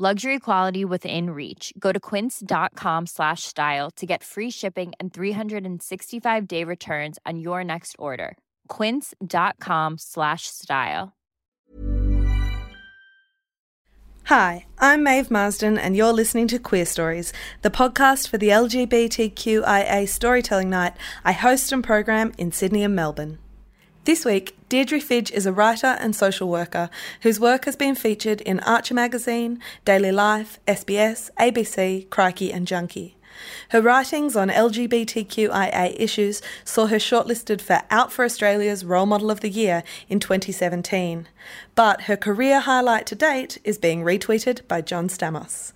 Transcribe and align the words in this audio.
Luxury 0.00 0.38
quality 0.38 0.84
within 0.84 1.30
reach. 1.30 1.72
Go 1.76 1.90
to 1.90 1.98
quince.com 1.98 3.06
slash 3.06 3.42
style 3.42 3.90
to 3.96 4.06
get 4.06 4.22
free 4.22 4.48
shipping 4.48 4.92
and 5.00 5.12
365 5.12 6.46
day 6.46 6.62
returns 6.62 7.18
on 7.26 7.40
your 7.40 7.64
next 7.64 7.96
order. 7.98 8.38
Quince.com 8.68 9.98
slash 9.98 10.42
style. 10.46 11.16
Hi, 14.26 14.66
I'm 14.78 15.02
Maeve 15.02 15.32
Marsden, 15.32 15.78
and 15.78 15.96
you're 15.96 16.12
listening 16.12 16.46
to 16.48 16.60
Queerstories, 16.60 17.32
the 17.62 17.70
podcast 17.70 18.28
for 18.28 18.38
the 18.38 18.50
LGBTQIA 18.50 20.08
storytelling 20.08 20.70
night 20.70 20.92
I 21.24 21.32
host 21.32 21.72
and 21.72 21.82
program 21.82 22.34
in 22.38 22.52
Sydney 22.52 22.84
and 22.84 22.94
Melbourne. 22.94 23.38
This 24.08 24.24
week, 24.24 24.56
Deirdre 24.70 25.02
Fidge 25.02 25.30
is 25.32 25.44
a 25.44 25.52
writer 25.52 25.98
and 26.00 26.16
social 26.16 26.48
worker 26.48 26.88
whose 27.20 27.38
work 27.38 27.66
has 27.66 27.76
been 27.76 27.94
featured 27.94 28.40
in 28.40 28.58
Archer 28.60 28.94
Magazine, 28.94 29.60
Daily 29.84 30.10
Life, 30.10 30.58
SBS, 30.66 31.28
ABC, 31.38 32.08
Crikey, 32.08 32.50
and 32.50 32.66
Junkee. 32.66 33.16
Her 33.68 33.82
writings 33.82 34.34
on 34.34 34.48
LGBTQIA 34.48 35.94
issues 36.00 36.40
saw 36.64 36.86
her 36.86 36.96
shortlisted 36.96 37.60
for 37.60 37.82
Out 37.90 38.10
for 38.10 38.24
Australia's 38.24 38.82
Role 38.82 39.04
Model 39.04 39.30
of 39.30 39.40
the 39.40 39.50
Year 39.50 39.82
in 40.08 40.20
2017. 40.20 41.28
But 41.74 42.04
her 42.04 42.16
career 42.16 42.60
highlight 42.60 43.04
to 43.08 43.14
date 43.14 43.58
is 43.62 43.76
being 43.76 44.04
retweeted 44.04 44.66
by 44.66 44.80
John 44.80 45.08
Stamos. 45.08 45.74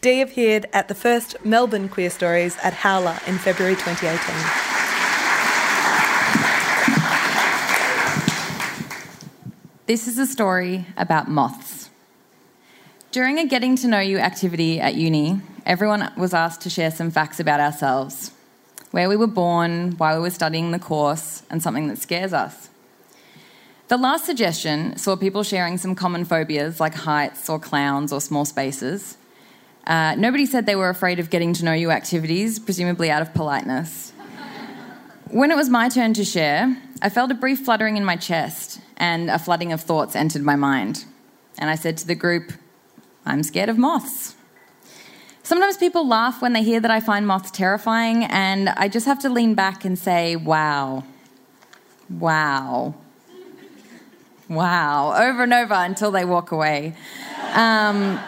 Dee 0.00 0.22
appeared 0.22 0.64
at 0.72 0.88
the 0.88 0.94
first 0.94 1.36
Melbourne 1.44 1.90
Queerstories 1.90 2.56
at 2.64 2.72
Howler 2.72 3.18
in 3.26 3.36
February 3.36 3.74
2018. 3.74 4.77
This 9.88 10.06
is 10.06 10.18
a 10.18 10.26
story 10.26 10.84
about 10.98 11.30
moths. 11.30 11.88
During 13.10 13.38
a 13.38 13.46
getting 13.46 13.74
to 13.76 13.88
know 13.88 14.00
you 14.00 14.18
activity 14.18 14.78
at 14.78 14.96
uni, 14.96 15.40
everyone 15.64 16.12
was 16.14 16.34
asked 16.34 16.60
to 16.60 16.68
share 16.68 16.90
some 16.90 17.10
facts 17.10 17.40
about 17.40 17.58
ourselves 17.58 18.32
where 18.90 19.08
we 19.08 19.16
were 19.16 19.26
born, 19.26 19.92
why 19.92 20.14
we 20.14 20.20
were 20.20 20.28
studying 20.28 20.72
the 20.72 20.78
course, 20.78 21.42
and 21.48 21.62
something 21.62 21.88
that 21.88 21.96
scares 21.96 22.34
us. 22.34 22.68
The 23.88 23.96
last 23.96 24.26
suggestion 24.26 24.98
saw 24.98 25.16
people 25.16 25.42
sharing 25.42 25.78
some 25.78 25.94
common 25.94 26.26
phobias 26.26 26.80
like 26.80 26.94
heights 26.94 27.48
or 27.48 27.58
clowns 27.58 28.12
or 28.12 28.20
small 28.20 28.44
spaces. 28.44 29.16
Uh, 29.86 30.14
nobody 30.18 30.44
said 30.44 30.66
they 30.66 30.76
were 30.76 30.90
afraid 30.90 31.18
of 31.18 31.30
getting 31.30 31.54
to 31.54 31.64
know 31.64 31.72
you 31.72 31.90
activities, 31.90 32.58
presumably 32.58 33.10
out 33.10 33.22
of 33.22 33.32
politeness. 33.32 34.12
When 35.30 35.50
it 35.50 35.56
was 35.56 35.68
my 35.68 35.88
turn 35.88 36.14
to 36.14 36.24
share, 36.24 36.76
I 37.02 37.08
felt 37.08 37.30
a 37.30 37.34
brief 37.34 37.60
fluttering 37.60 37.96
in 37.96 38.04
my 38.04 38.16
chest 38.16 38.80
and 38.96 39.30
a 39.30 39.38
flooding 39.38 39.72
of 39.72 39.80
thoughts 39.80 40.16
entered 40.16 40.42
my 40.42 40.56
mind. 40.56 41.04
And 41.58 41.70
I 41.70 41.74
said 41.74 41.96
to 41.98 42.06
the 42.06 42.14
group, 42.14 42.52
I'm 43.26 43.42
scared 43.42 43.68
of 43.68 43.78
moths. 43.78 44.34
Sometimes 45.42 45.76
people 45.76 46.06
laugh 46.06 46.42
when 46.42 46.52
they 46.52 46.62
hear 46.62 46.80
that 46.80 46.90
I 46.90 47.00
find 47.00 47.26
moths 47.26 47.50
terrifying, 47.50 48.24
and 48.24 48.68
I 48.68 48.88
just 48.88 49.06
have 49.06 49.18
to 49.20 49.30
lean 49.30 49.54
back 49.54 49.84
and 49.84 49.98
say, 49.98 50.36
wow, 50.36 51.04
wow, 52.10 52.94
wow, 54.48 55.14
over 55.14 55.44
and 55.44 55.54
over 55.54 55.74
until 55.74 56.10
they 56.10 56.26
walk 56.26 56.52
away. 56.52 56.94
Um, 57.54 58.20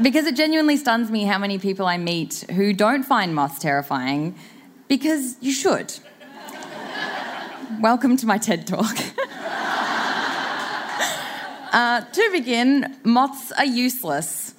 because 0.00 0.26
it 0.26 0.36
genuinely 0.36 0.76
stuns 0.76 1.10
me 1.10 1.24
how 1.24 1.38
many 1.38 1.58
people 1.58 1.86
I 1.86 1.98
meet 1.98 2.44
who 2.52 2.72
don't 2.72 3.02
find 3.02 3.34
moths 3.34 3.58
terrifying, 3.58 4.36
because 4.86 5.36
you 5.40 5.52
should. 5.52 5.94
Welcome 7.76 8.16
to 8.16 8.26
my 8.26 8.38
TED 8.38 8.66
Talk. 8.66 8.96
Uh, 11.70 12.00
to 12.00 12.30
begin, 12.32 12.96
moths 13.04 13.52
are 13.52 13.66
useless. 13.66 14.54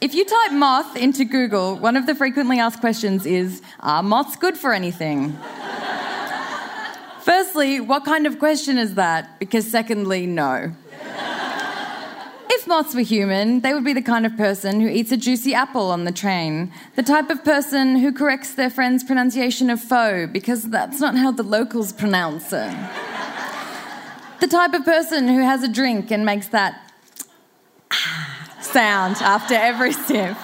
If 0.00 0.14
you 0.14 0.24
type 0.24 0.52
moth 0.52 0.96
into 0.96 1.24
Google, 1.24 1.74
one 1.74 1.96
of 1.96 2.06
the 2.06 2.14
frequently 2.14 2.60
asked 2.60 2.78
questions 2.78 3.26
is 3.26 3.60
Are 3.80 4.00
moths 4.00 4.36
good 4.36 4.56
for 4.56 4.72
anything? 4.72 5.36
Firstly, 7.22 7.80
what 7.80 8.04
kind 8.04 8.28
of 8.28 8.38
question 8.38 8.78
is 8.78 8.94
that? 8.94 9.40
Because, 9.40 9.68
secondly, 9.68 10.24
no. 10.24 10.72
If 12.62 12.68
moths 12.68 12.94
were 12.94 13.00
human, 13.00 13.60
they 13.60 13.74
would 13.74 13.84
be 13.84 13.92
the 13.92 14.00
kind 14.00 14.24
of 14.24 14.36
person 14.36 14.80
who 14.80 14.86
eats 14.88 15.10
a 15.10 15.16
juicy 15.16 15.52
apple 15.52 15.90
on 15.90 16.04
the 16.04 16.12
train, 16.12 16.72
the 16.94 17.02
type 17.02 17.28
of 17.28 17.42
person 17.44 17.96
who 17.96 18.12
corrects 18.12 18.54
their 18.54 18.70
friend's 18.70 19.02
pronunciation 19.02 19.68
of 19.68 19.80
foe 19.80 20.28
because 20.28 20.70
that's 20.70 21.00
not 21.00 21.16
how 21.16 21.32
the 21.32 21.42
locals 21.42 21.92
pronounce 21.92 22.52
it 22.52 22.72
the 24.42 24.48
type 24.48 24.74
of 24.74 24.84
person 24.84 25.28
who 25.28 25.40
has 25.40 25.62
a 25.62 25.68
drink 25.68 26.10
and 26.10 26.26
makes 26.26 26.48
that 26.48 26.92
sound 28.60 29.14
after 29.20 29.54
every 29.54 29.92
sip. 29.92 30.36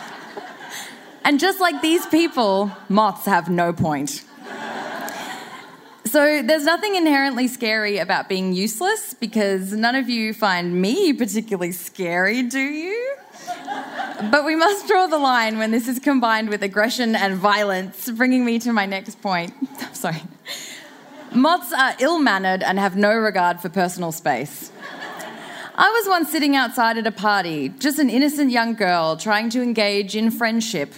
And 1.25 1.41
just 1.41 1.61
like 1.61 1.83
these 1.83 2.07
people, 2.07 2.71
moths 2.89 3.27
have 3.27 3.51
no 3.51 3.73
point. 3.73 4.23
So 6.09 6.41
there's 6.43 6.65
nothing 6.65 6.95
inherently 6.95 7.49
scary 7.49 7.99
about 7.99 8.31
being 8.31 8.55
useless 8.55 9.13
because 9.13 9.75
none 9.75 9.95
of 9.95 10.09
you 10.09 10.33
find 10.33 10.81
me 10.81 11.13
particularly 11.13 11.73
scary, 11.73 12.43
do 12.45 12.61
you? 12.61 13.15
But 14.31 14.47
we 14.47 14.57
must 14.57 14.89
draw 14.89 15.07
the 15.07 15.19
line 15.19 15.59
when 15.59 15.71
this 15.71 15.87
is 15.87 15.99
combined 15.99 16.49
with 16.49 16.63
aggression 16.63 17.15
and 17.15 17.35
violence, 17.35 18.11
bringing 18.11 18.43
me 18.47 18.59
to 18.61 18.73
my 18.73 18.87
next 18.87 19.21
point. 19.21 19.53
Sorry. 19.93 20.23
Moths 21.35 21.75
are 21.75 21.95
ill 21.99 22.19
mannered 22.19 22.63
and 22.63 22.79
have 22.79 22.97
no 22.97 23.13
regard 23.13 23.61
for 23.61 23.69
personal 23.69 24.11
space. 24.11 24.73
I 25.75 25.91
was 25.91 26.09
once 26.09 26.33
sitting 26.33 26.57
outside 26.57 26.97
at 26.97 27.07
a 27.07 27.13
party, 27.13 27.69
just 27.69 27.99
an 27.99 28.09
innocent 28.09 28.51
young 28.51 28.75
girl 28.75 29.19
trying 29.19 29.51
to 29.51 29.63
engage 29.63 30.17
in 30.17 30.31
friendship, 30.31 30.95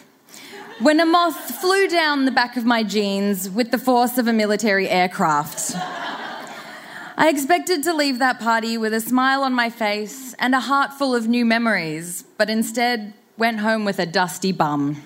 when 0.81 0.99
a 0.99 1.05
moth 1.05 1.61
flew 1.61 1.87
down 1.89 2.25
the 2.25 2.31
back 2.31 2.57
of 2.57 2.65
my 2.65 2.83
jeans 2.83 3.51
with 3.51 3.71
the 3.71 3.77
force 3.77 4.17
of 4.17 4.27
a 4.27 4.33
military 4.33 4.89
aircraft. 4.89 5.73
I 7.19 7.29
expected 7.29 7.83
to 7.83 7.93
leave 7.93 8.19
that 8.19 8.41
party 8.41 8.79
with 8.79 8.95
a 8.95 9.01
smile 9.01 9.43
on 9.43 9.53
my 9.53 9.69
face 9.69 10.35
and 10.39 10.55
a 10.55 10.61
heart 10.61 10.95
full 10.95 11.15
of 11.15 11.29
new 11.29 11.45
memories, 11.45 12.25
but 12.39 12.49
instead 12.49 13.13
went 13.37 13.61
home 13.61 13.85
with 13.85 13.99
a 13.99 14.07
dusty 14.07 14.53
bum. 14.53 15.03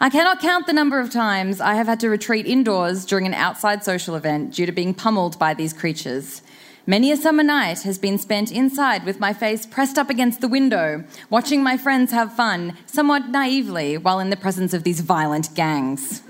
I 0.00 0.10
cannot 0.10 0.40
count 0.40 0.66
the 0.66 0.72
number 0.72 0.98
of 0.98 1.10
times 1.10 1.60
I 1.60 1.74
have 1.74 1.86
had 1.86 2.00
to 2.00 2.08
retreat 2.08 2.44
indoors 2.44 3.06
during 3.06 3.26
an 3.26 3.34
outside 3.34 3.84
social 3.84 4.16
event 4.16 4.54
due 4.54 4.66
to 4.66 4.72
being 4.72 4.92
pummeled 4.92 5.38
by 5.38 5.54
these 5.54 5.72
creatures. 5.72 6.42
Many 6.84 7.12
a 7.12 7.16
summer 7.16 7.44
night 7.44 7.82
has 7.82 7.96
been 7.96 8.18
spent 8.18 8.50
inside 8.50 9.04
with 9.04 9.20
my 9.20 9.32
face 9.32 9.66
pressed 9.66 9.98
up 9.98 10.10
against 10.10 10.40
the 10.40 10.48
window, 10.48 11.04
watching 11.30 11.62
my 11.62 11.76
friends 11.76 12.10
have 12.10 12.34
fun, 12.34 12.76
somewhat 12.86 13.28
naively, 13.28 13.96
while 13.96 14.18
in 14.18 14.30
the 14.30 14.36
presence 14.36 14.74
of 14.74 14.82
these 14.82 15.00
violent 15.00 15.54
gangs. 15.54 16.22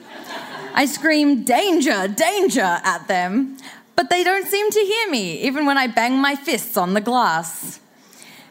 I 0.75 0.85
scream, 0.85 1.43
Danger, 1.45 2.07
danger, 2.07 2.81
at 2.85 3.09
them, 3.09 3.57
but 3.97 4.11
they 4.11 4.23
don't 4.23 4.47
seem 4.47 4.71
to 4.71 4.81
hear 4.81 5.11
me, 5.11 5.41
even 5.41 5.65
when 5.65 5.79
I 5.79 5.87
bang 5.87 6.19
my 6.19 6.35
fists 6.35 6.77
on 6.77 6.93
the 6.93 7.01
glass. 7.01 7.81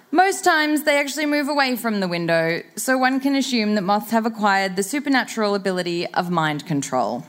Most 0.10 0.44
times 0.44 0.84
they 0.84 1.00
actually 1.00 1.28
move 1.28 1.50
away 1.50 1.76
from 1.76 2.00
the 2.00 2.08
window, 2.08 2.64
so 2.76 2.98
one 2.98 3.20
can 3.20 3.36
assume 3.36 3.76
that 3.76 3.84
moths 3.84 4.10
have 4.10 4.26
acquired 4.26 4.76
the 4.76 4.84
supernatural 4.84 5.54
ability 5.54 6.08
of 6.14 6.32
mind 6.32 6.66
control. 6.66 7.24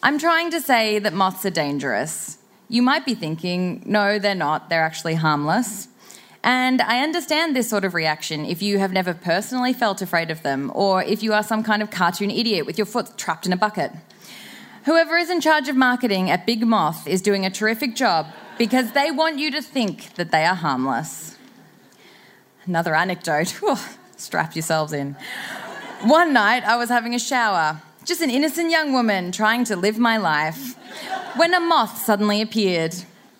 I'm 0.00 0.20
trying 0.20 0.52
to 0.52 0.60
say 0.60 1.00
that 1.00 1.12
moths 1.12 1.44
are 1.44 1.50
dangerous. 1.50 2.38
You 2.72 2.80
might 2.80 3.04
be 3.04 3.14
thinking, 3.14 3.82
no, 3.84 4.18
they're 4.18 4.34
not, 4.34 4.70
they're 4.70 4.82
actually 4.82 5.16
harmless. 5.16 5.88
And 6.42 6.80
I 6.80 7.02
understand 7.02 7.54
this 7.54 7.68
sort 7.68 7.84
of 7.84 7.92
reaction 7.92 8.46
if 8.46 8.62
you 8.62 8.78
have 8.78 8.94
never 8.94 9.12
personally 9.12 9.74
felt 9.74 10.00
afraid 10.00 10.30
of 10.30 10.42
them, 10.42 10.72
or 10.74 11.02
if 11.02 11.22
you 11.22 11.34
are 11.34 11.42
some 11.42 11.62
kind 11.62 11.82
of 11.82 11.90
cartoon 11.90 12.30
idiot 12.30 12.64
with 12.64 12.78
your 12.78 12.86
foot 12.86 13.18
trapped 13.18 13.44
in 13.44 13.52
a 13.52 13.58
bucket. 13.58 13.92
Whoever 14.86 15.18
is 15.18 15.28
in 15.28 15.42
charge 15.42 15.68
of 15.68 15.76
marketing 15.76 16.30
at 16.30 16.46
Big 16.46 16.66
Moth 16.66 17.06
is 17.06 17.20
doing 17.20 17.44
a 17.44 17.50
terrific 17.50 17.94
job 17.94 18.28
because 18.56 18.92
they 18.92 19.10
want 19.10 19.38
you 19.38 19.50
to 19.50 19.60
think 19.60 20.14
that 20.14 20.30
they 20.30 20.46
are 20.46 20.54
harmless. 20.54 21.36
Another 22.64 22.94
anecdote. 22.94 23.54
Strap 24.16 24.56
yourselves 24.56 24.94
in. 24.94 25.14
One 26.04 26.32
night 26.32 26.64
I 26.64 26.76
was 26.76 26.88
having 26.88 27.14
a 27.14 27.18
shower, 27.18 27.82
just 28.06 28.22
an 28.22 28.30
innocent 28.30 28.70
young 28.70 28.94
woman 28.94 29.30
trying 29.30 29.64
to 29.64 29.76
live 29.76 29.98
my 29.98 30.16
life, 30.16 30.74
when 31.36 31.54
a 31.54 31.60
moth 31.60 31.98
suddenly 32.04 32.42
appeared. 32.42 32.94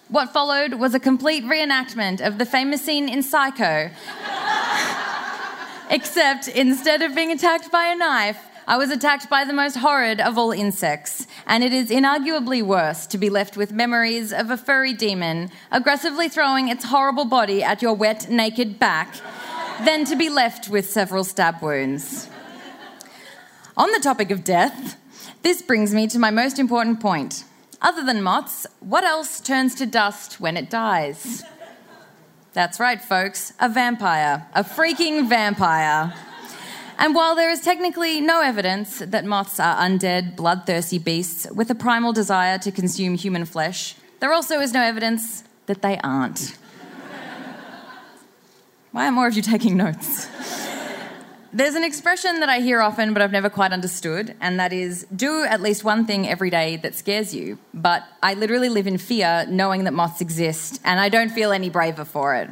What 0.09 0.33
followed 0.33 0.75
was 0.75 0.95
a 0.95 1.01
complete 1.01 1.45
reenactment 1.45 2.27
of 2.27 2.39
the 2.39 2.47
famous 2.47 2.83
scene 2.83 3.09
in 3.09 3.23
Psycho. 3.23 3.91
Except 5.91 6.49
instead 6.49 7.03
of 7.03 7.15
being 7.15 7.31
attacked 7.31 7.71
by 7.71 7.87
a 7.87 7.97
knife, 7.97 8.39
I 8.67 8.79
was 8.79 8.91
attacked 8.91 9.29
by 9.29 9.45
the 9.45 9.53
most 9.53 9.77
horrid 9.77 10.21
of 10.21 10.39
all 10.39 10.53
insects, 10.53 11.27
and 11.47 11.65
it 11.65 11.73
is 11.73 11.91
inarguably 11.91 12.63
worse 12.63 13.07
to 13.09 13.19
be 13.19 13.29
left 13.29 13.57
with 13.57 13.73
memories 13.73 14.33
of 14.33 14.51
a 14.51 14.57
furry 14.57 14.95
demon 14.95 15.51
aggressively 15.71 16.29
throwing 16.29 16.69
its 16.69 16.85
horrible 16.85 17.25
body 17.25 17.63
at 17.63 17.83
your 17.83 17.95
wet, 17.95 18.31
naked 18.31 18.79
back 18.79 19.17
than 19.85 20.05
to 20.05 20.17
be 20.17 20.31
left 20.31 20.69
with 20.69 20.89
several 20.89 21.25
stab 21.25 21.61
wounds. 21.61 22.29
On 23.77 23.91
the 23.91 24.01
topic 24.01 24.31
of 24.31 24.45
death, 24.45 24.97
this 25.43 25.61
brings 25.61 25.93
me 25.93 26.07
to 26.09 26.19
my 26.19 26.31
most 26.31 26.59
important 26.59 27.01
point. 27.01 27.45
Other 27.83 28.05
than 28.05 28.23
moths, 28.23 28.65
what 28.79 29.03
else 29.03 29.41
turns 29.41 29.75
to 29.75 29.87
dust 29.87 30.41
when 30.41 30.57
it 30.57 30.71
dies? 30.71 31.43
That's 32.53 32.79
right, 32.79 33.03
folks, 33.03 33.53
a 33.59 33.69
vampire, 33.69 34.47
a 34.55 34.63
freaking 34.63 35.29
vampire. 35.29 36.15
And 36.97 37.13
while 37.13 37.35
there 37.35 37.51
is 37.51 37.61
technically 37.61 38.21
no 38.21 38.41
evidence 38.41 39.01
that 39.01 39.25
moths 39.25 39.59
are 39.59 39.77
undead, 39.77 40.37
bloodthirsty 40.37 40.99
beasts 40.99 41.51
with 41.51 41.71
a 41.71 41.75
primal 41.75 42.13
desire 42.13 42.59
to 42.59 42.71
consume 42.71 43.15
human 43.17 43.45
flesh, 43.45 43.97
there 44.21 44.33
also 44.33 44.61
is 44.61 44.73
no 44.73 44.83
evidence 44.83 45.43
that 45.67 45.83
they 45.83 45.99
aren't. 46.05 46.57
Why 48.93 49.05
aren't 49.05 49.15
more 49.17 49.27
of 49.27 49.35
you 49.35 49.43
taking 49.43 49.77
notes? 49.77 50.29
There's 51.55 51.75
an 51.75 51.85
expression 51.85 52.41
that 52.41 52.49
I 52.49 52.61
hear 52.61 52.81
often, 52.81 53.13
but 53.13 53.21
I've 53.21 53.31
never 53.31 53.51
quite 53.51 53.73
understood, 53.73 54.35
and 54.41 54.59
that 54.59 54.73
is 54.73 55.07
do 55.15 55.45
at 55.45 55.61
least 55.61 55.85
one 55.85 56.07
thing 56.07 56.27
every 56.27 56.49
day 56.49 56.79
that 56.79 56.95
scares 56.95 57.35
you. 57.35 57.59
But 57.75 58.05
I 58.23 58.33
literally 58.33 58.71
live 58.71 58.87
in 58.87 58.97
fear 58.97 59.45
knowing 59.47 59.85
that 59.85 59.93
moths 59.93 60.23
exist, 60.23 60.81
and 60.83 60.99
I 60.99 61.11
don't 61.11 61.29
feel 61.29 61.53
any 61.53 61.69
braver 61.69 62.07
for 62.07 62.35
it. 62.37 62.49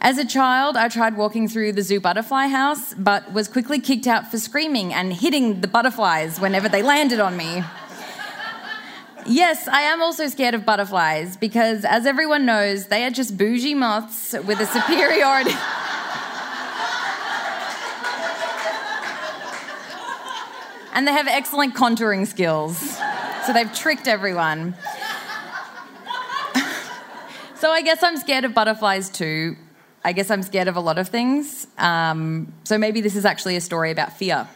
As 0.00 0.18
a 0.18 0.24
child, 0.24 0.76
I 0.76 0.88
tried 0.88 1.16
walking 1.16 1.46
through 1.46 1.74
the 1.74 1.82
zoo 1.82 2.00
butterfly 2.00 2.48
house, 2.48 2.94
but 2.94 3.32
was 3.32 3.46
quickly 3.46 3.78
kicked 3.78 4.08
out 4.08 4.28
for 4.28 4.38
screaming 4.38 4.92
and 4.92 5.12
hitting 5.12 5.60
the 5.60 5.68
butterflies 5.68 6.40
whenever 6.40 6.68
they 6.68 6.82
landed 6.82 7.20
on 7.20 7.36
me. 7.36 7.62
Yes, 9.24 9.68
I 9.68 9.82
am 9.82 10.02
also 10.02 10.26
scared 10.26 10.54
of 10.54 10.66
butterflies 10.66 11.36
because, 11.36 11.84
as 11.84 12.06
everyone 12.06 12.44
knows, 12.44 12.86
they 12.86 13.04
are 13.04 13.10
just 13.10 13.36
bougie 13.36 13.74
moths 13.74 14.32
with 14.32 14.58
a 14.58 14.66
superiority. 14.66 15.54
And 20.92 21.06
they 21.06 21.12
have 21.12 21.26
excellent 21.26 21.74
contouring 21.74 22.26
skills. 22.26 22.78
So 23.46 23.52
they've 23.52 23.72
tricked 23.72 24.08
everyone. 24.08 24.74
so 27.56 27.70
I 27.70 27.82
guess 27.82 28.02
I'm 28.02 28.16
scared 28.16 28.44
of 28.44 28.54
butterflies 28.54 29.08
too. 29.08 29.56
I 30.04 30.12
guess 30.12 30.30
I'm 30.30 30.42
scared 30.42 30.68
of 30.68 30.76
a 30.76 30.80
lot 30.80 30.98
of 30.98 31.08
things. 31.08 31.66
Um, 31.78 32.52
so 32.64 32.78
maybe 32.78 33.00
this 33.00 33.16
is 33.16 33.24
actually 33.24 33.56
a 33.56 33.60
story 33.60 33.90
about 33.90 34.16
fear. 34.16 34.48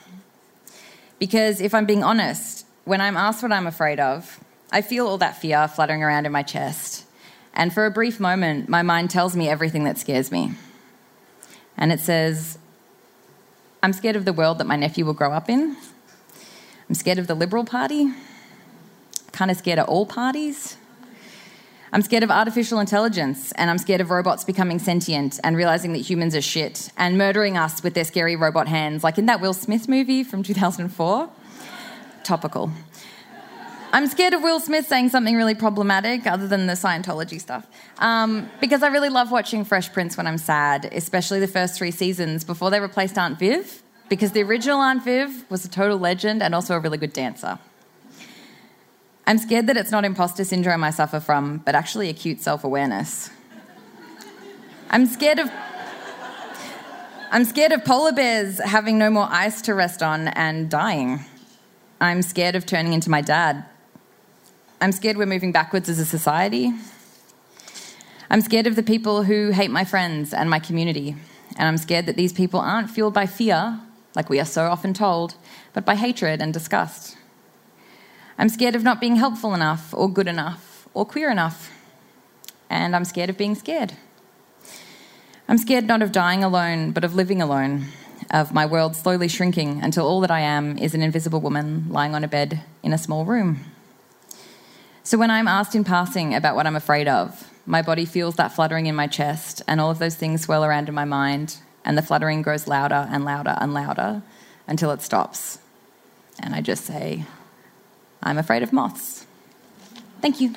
Because 1.19 1.61
if 1.61 1.75
I'm 1.75 1.87
being 1.87 2.03
honest, 2.03 2.67
when 2.85 3.01
I'm 3.01 3.17
asked 3.17 3.43
what 3.43 3.53
I'm 3.53 3.67
afraid 3.67 4.01
of, 4.01 4.41
I 4.73 4.83
feel 4.83 5.07
all 5.07 5.19
that 5.19 5.41
fear 5.41 5.69
fluttering 5.69 6.03
around 6.03 6.27
in 6.27 6.33
my 6.33 6.43
chest. 6.43 7.05
And 7.53 7.73
for 7.73 7.87
a 7.87 7.91
brief 7.91 8.19
moment, 8.19 8.69
my 8.69 8.83
mind 8.83 9.11
tells 9.11 9.37
me 9.37 9.49
everything 9.49 9.85
that 9.85 9.99
scares 9.99 10.33
me. 10.33 10.55
And 11.77 11.93
it 11.93 12.01
says, 12.01 12.59
I'm 13.83 13.93
scared 13.93 14.17
of 14.17 14.25
the 14.25 14.33
world 14.33 14.59
that 14.59 14.67
my 14.67 14.77
nephew 14.77 15.05
will 15.05 15.15
grow 15.15 15.33
up 15.33 15.49
in. 15.49 15.77
I'm 16.89 16.95
scared 16.95 17.19
of 17.19 17.27
the 17.27 17.35
Liberal 17.35 17.65
Party, 17.65 18.13
kind 19.33 19.51
of 19.51 19.57
scared 19.57 19.79
of 19.79 19.89
all 19.89 20.05
parties. 20.05 20.77
I'm 21.95 22.03
scared 22.03 22.25
of 22.25 22.31
artificial 22.31 22.79
intelligence, 22.79 23.53
and 23.53 23.71
I'm 23.71 23.79
scared 23.79 24.01
of 24.01 24.11
robots 24.11 24.45
becoming 24.45 24.79
sentient 24.79 25.41
and 25.45 25.57
realizing 25.57 25.93
that 25.93 26.01
humans 26.01 26.35
are 26.35 26.43
shit 26.43 26.91
and 26.99 27.17
murdering 27.17 27.57
us 27.57 27.83
with 27.83 27.95
their 27.95 28.05
scary 28.05 28.37
robot 28.37 28.69
hands, 28.69 29.05
like 29.05 29.17
in 29.17 29.27
that 29.27 29.41
Will 29.41 29.55
Smith 29.55 29.89
movie 29.89 30.25
from 30.25 30.43
2004. 30.43 31.31
Topical. 32.25 32.71
I'm 33.93 34.09
scared 34.09 34.35
of 34.35 34.43
Will 34.43 34.59
Smith 34.59 34.89
saying 34.89 35.11
something 35.11 35.37
really 35.37 35.55
problematic, 35.55 36.27
other 36.27 36.49
than 36.49 36.67
the 36.67 36.73
Scientology 36.73 37.41
stuff, 37.41 37.65
um, 37.99 38.51
because 38.61 38.83
I 38.83 38.89
really 38.89 39.09
love 39.09 39.31
watching 39.31 39.65
Fresh 39.65 39.93
Prince 39.93 40.17
when 40.17 40.27
I'm 40.27 40.39
sad, 40.39 40.91
especially 40.93 41.39
the 41.39 41.47
first 41.47 41.79
three 41.79 41.93
seasons 41.93 42.43
before 42.43 42.71
they 42.71 42.81
replaced 42.81 43.17
Aunt 43.17 43.39
Viv 43.39 43.84
because 44.09 44.33
the 44.33 44.43
original 44.43 44.81
Aunt 44.81 45.05
Viv 45.05 45.45
was 45.51 45.65
a 45.65 45.69
total 45.69 45.99
legend 45.99 46.43
and 46.43 46.55
also 46.55 46.75
a 46.75 46.81
really 46.81 46.99
good 46.99 47.13
dancer. 47.13 47.59
I'm 49.27 49.39
scared 49.39 49.67
that 49.69 49.77
it's 49.77 49.91
not 49.91 50.05
imposter 50.05 50.45
syndrome 50.45 50.85
I 50.85 50.91
suffer 50.91 51.19
from, 51.19 51.59
but 51.59 51.75
actually 51.75 52.11
acute 52.11 52.41
self 52.41 52.65
awareness. 52.65 53.31
I'm 54.91 55.07
scared 55.07 55.39
of. 55.39 55.51
I'm 57.33 57.45
scared 57.45 57.73
of 57.73 57.85
polar 57.85 58.13
bears 58.13 58.61
having 58.61 58.97
no 58.97 59.11
more 59.11 59.27
ice 59.29 59.63
to 59.63 59.75
rest 59.75 60.03
on 60.03 60.29
and 60.29 60.71
dying. 60.71 61.25
I'm 62.01 62.23
scared 62.23 62.55
of 62.55 62.65
turning 62.65 62.93
into 62.93 63.11
my 63.11 63.23
dad. 63.23 63.65
I'm 64.81 64.93
scared 64.93 65.17
we're 65.17 65.27
moving 65.27 65.51
backwards 65.51 65.89
as 65.89 65.99
a 65.99 66.05
society. 66.05 66.73
I'm 68.31 68.41
scared 68.41 68.67
of 68.67 68.77
the 68.77 68.83
people 68.83 69.23
who 69.25 69.51
hate 69.51 69.71
my 69.71 69.85
friends 69.85 70.33
and 70.33 70.49
my 70.49 70.59
community. 70.59 71.17
And 71.57 71.67
I'm 71.67 71.79
scared 71.79 72.07
that 72.07 72.17
these 72.17 72.33
people 72.33 72.61
aren't 72.61 72.91
fueled 72.91 73.15
by 73.15 73.27
fear, 73.27 73.81
like 74.15 74.31
we 74.31 74.41
are 74.41 74.45
so 74.45 74.67
often 74.67 74.95
told, 74.95 75.35
but 75.73 75.85
by 75.85 75.97
hatred 75.97 76.41
and 76.41 76.53
disgust. 76.53 77.17
I'm 78.39 78.49
scared 78.49 78.75
of 78.75 78.83
not 78.83 79.01
being 79.01 79.17
helpful 79.17 79.55
enough, 79.55 79.95
or 79.95 80.11
good 80.11 80.29
enough, 80.29 80.89
or 80.95 81.05
queer 81.05 81.31
enough. 81.31 81.71
And 82.69 82.97
I'm 82.97 83.05
scared 83.05 83.31
of 83.31 83.39
being 83.39 83.55
scared. 83.55 83.95
I'm 85.47 85.59
scared 85.59 85.87
not 85.87 86.03
of 86.03 86.11
dying 86.11 86.43
alone, 86.43 86.93
but 86.93 87.05
of 87.05 87.15
living 87.15 87.43
alone, 87.43 87.87
of 88.31 88.55
my 88.55 88.65
world 88.67 88.97
slowly 88.97 89.29
shrinking 89.29 89.83
until 89.83 90.07
all 90.07 90.21
that 90.23 90.31
I 90.31 90.41
am 90.41 90.79
is 90.79 90.95
an 90.95 91.03
invisible 91.03 91.41
woman 91.41 91.87
lying 91.91 92.15
on 92.15 92.25
a 92.25 92.29
bed 92.29 92.63
in 92.83 92.93
a 92.93 92.99
small 92.99 93.25
room. 93.25 93.61
So 95.03 95.19
when 95.19 95.31
I'm 95.31 95.47
asked 95.47 95.75
in 95.75 95.85
passing 95.85 96.35
about 96.35 96.57
what 96.57 96.67
I'm 96.67 96.77
afraid 96.77 97.09
of, 97.09 97.51
my 97.67 97.83
body 97.83 98.07
feels 98.07 98.37
that 98.37 98.53
fluttering 98.53 98.87
in 98.87 98.95
my 98.95 99.07
chest, 99.07 99.63
and 99.69 99.81
all 99.81 99.91
of 99.91 99.99
those 99.99 100.17
things 100.17 100.43
swirl 100.43 100.65
around 100.65 100.89
in 100.89 100.95
my 100.95 101.05
mind, 101.05 101.59
and 101.85 101.99
the 101.99 102.03
fluttering 102.03 102.43
grows 102.43 102.67
louder 102.67 103.09
and 103.11 103.25
louder 103.25 103.57
and 103.61 103.75
louder 103.75 104.23
until 104.67 104.91
it 104.91 105.03
stops. 105.03 105.59
And 106.41 106.55
I 106.55 106.61
just 106.61 106.85
say, 106.85 107.25
I'm 108.23 108.39
afraid 108.39 108.63
of 108.63 108.73
moths. 108.73 109.27
Thank 110.21 110.41
you. 110.41 110.55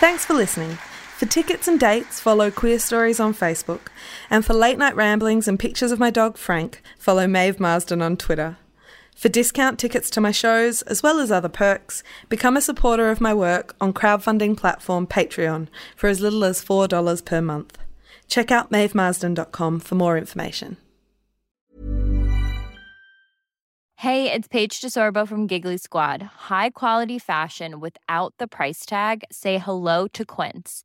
Thanks 0.00 0.24
for 0.24 0.34
listening. 0.34 0.78
For 1.16 1.26
tickets 1.26 1.66
and 1.66 1.80
dates, 1.80 2.20
follow 2.20 2.50
Queerstories 2.52 3.18
on 3.18 3.34
Facebook. 3.34 3.88
And 4.30 4.44
for 4.44 4.54
late 4.54 4.78
night 4.78 4.94
ramblings 4.94 5.48
and 5.48 5.58
pictures 5.58 5.90
of 5.90 5.98
my 5.98 6.10
dog 6.10 6.36
Frank, 6.36 6.80
follow 6.98 7.26
Maeve 7.26 7.58
Marsden 7.58 8.00
on 8.00 8.16
Twitter. 8.16 8.58
For 9.18 9.28
discount 9.28 9.80
tickets 9.80 10.10
to 10.10 10.20
my 10.20 10.30
shows, 10.30 10.82
as 10.82 11.02
well 11.02 11.18
as 11.18 11.32
other 11.32 11.48
perks, 11.48 12.04
become 12.28 12.56
a 12.56 12.60
supporter 12.60 13.10
of 13.10 13.20
my 13.20 13.34
work 13.34 13.74
on 13.80 13.92
crowdfunding 13.92 14.56
platform 14.56 15.08
Patreon 15.08 15.66
for 15.96 16.08
as 16.08 16.20
little 16.20 16.44
as 16.44 16.64
$4 16.64 17.24
per 17.24 17.40
month. 17.40 17.78
Check 18.28 18.52
out 18.52 18.70
maevemarsden.com 18.70 19.80
for 19.80 19.94
more 19.96 20.16
information. 20.16 20.76
Hey, 23.96 24.30
it's 24.30 24.46
Paige 24.46 24.80
DeSorbo 24.80 25.26
from 25.26 25.48
Giggly 25.48 25.78
Squad. 25.78 26.22
High 26.48 26.70
quality 26.70 27.18
fashion 27.18 27.80
without 27.80 28.34
the 28.38 28.46
price 28.46 28.86
tag. 28.86 29.24
Say 29.32 29.58
hello 29.58 30.06
to 30.12 30.24
Quince. 30.24 30.84